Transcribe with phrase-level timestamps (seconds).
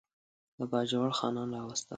[0.57, 1.89] د باجوړ خانان راوستل.